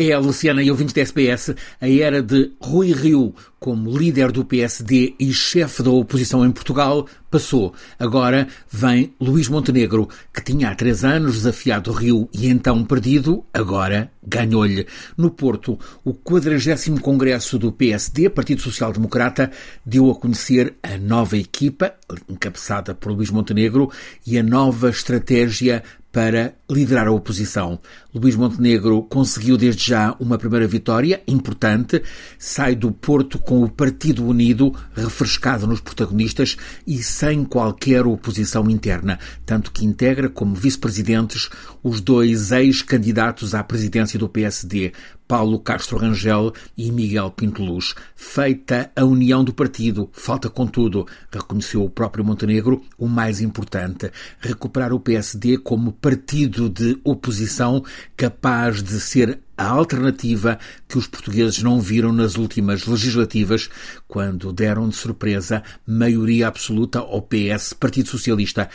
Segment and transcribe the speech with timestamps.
[0.00, 5.14] É, Luciana e ouvintes da SPS, a era de Rui Rio como líder do PSD
[5.18, 7.74] e chefe da oposição em Portugal passou.
[7.98, 14.10] Agora vem Luís Montenegro, que tinha há três anos desafiado Rio e então perdido, agora
[14.24, 14.86] ganhou-lhe.
[15.16, 19.50] No Porto, o 40 Congresso do PSD, Partido Social Democrata,
[19.84, 21.94] deu a conhecer a nova equipa,
[22.28, 23.90] encabeçada por Luís Montenegro,
[24.26, 27.78] e a nova estratégia para liderar a oposição.
[28.14, 32.02] Luís Montenegro conseguiu desde já uma primeira vitória importante,
[32.38, 39.18] sai do Porto com o Partido Unido refrescado nos protagonistas e sem qualquer oposição interna,
[39.44, 41.50] tanto que integra como vice-presidentes
[41.82, 44.92] os dois ex-candidatos à presidência do PSD,
[45.28, 47.94] Paulo Castro Rangel e Miguel Pinto Luz.
[48.16, 54.94] Feita a união do partido, falta contudo, reconheceu o próprio Montenegro, o mais importante, recuperar
[54.94, 57.84] o PSD como partido de oposição
[58.16, 63.68] capaz de ser a alternativa que os portugueses não viram nas últimas legislativas,
[64.06, 68.70] quando deram de surpresa maioria absoluta ao PS, Partido Socialista.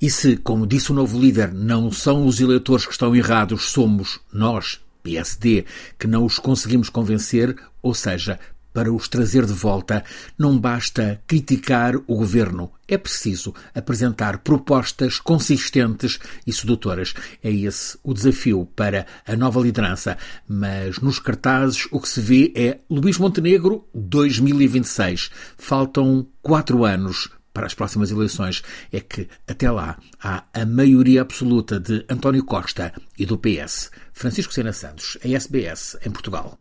[0.00, 4.20] E se, como disse o novo líder, não são os eleitores que estão errados, somos
[4.32, 5.64] nós, PSD,
[5.98, 8.38] que não os conseguimos convencer, ou seja,
[8.74, 10.04] para os trazer de volta,
[10.38, 17.14] não basta criticar o governo, é preciso apresentar propostas consistentes e sedutoras.
[17.42, 20.16] É esse o desafio para a nova liderança.
[20.46, 25.30] Mas nos cartazes o que se vê é Luís Montenegro 2026.
[25.56, 31.80] Faltam quatro anos para as próximas eleições é que, até lá, há a maioria absoluta
[31.80, 33.90] de António Costa e do PS.
[34.12, 36.56] Francisco Sena Santos, a SBS, em Portugal.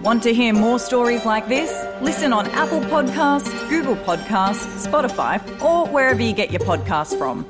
[0.00, 1.70] Want to hear more stories like this?
[2.00, 7.44] Listen on Apple Podcasts, Google Podcasts, Spotify, or wherever you get your podcasts from.